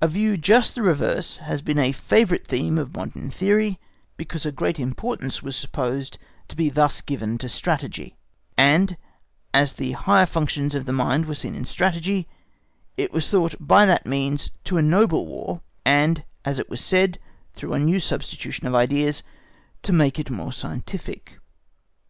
A 0.00 0.08
view 0.08 0.38
just 0.38 0.74
the 0.74 0.80
reverse 0.80 1.36
has 1.36 1.60
been 1.60 1.76
a 1.78 1.92
favourite 1.92 2.46
theme 2.46 2.78
of 2.78 2.96
modern 2.96 3.30
theory, 3.30 3.78
because 4.16 4.46
a 4.46 4.50
greater 4.50 4.82
importance 4.82 5.42
was 5.42 5.54
supposed 5.54 6.16
to 6.48 6.56
be 6.56 6.70
thus 6.70 7.02
given 7.02 7.36
to 7.36 7.50
Strategy, 7.50 8.16
and, 8.56 8.96
as 9.52 9.74
the 9.74 9.92
higher 9.92 10.24
functions 10.24 10.74
of 10.74 10.86
the 10.86 10.92
mind 10.94 11.26
were 11.26 11.34
seen 11.34 11.54
in 11.54 11.66
Strategy, 11.66 12.26
it 12.96 13.12
was 13.12 13.28
thought 13.28 13.54
by 13.60 13.84
that 13.84 14.06
means 14.06 14.48
to 14.64 14.78
ennoble 14.78 15.26
War, 15.26 15.60
and, 15.84 16.24
as 16.46 16.58
it 16.58 16.70
was 16.70 16.80
said—through 16.80 17.74
a 17.74 17.78
new 17.78 18.00
substitution 18.00 18.66
of 18.66 18.74
ideas—to 18.74 19.92
make 19.92 20.18
it 20.18 20.30
more 20.30 20.54
scientific. 20.54 21.38